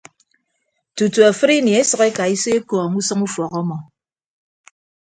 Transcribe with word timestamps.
Tutu 0.95 1.19
afịdini 1.29 1.71
esʌk 1.81 2.01
ekaiso 2.09 2.49
ekọọñ 2.57 2.91
usʌñ 2.99 3.19
ufọk 3.27 3.51
ọmmọ. 3.59 3.77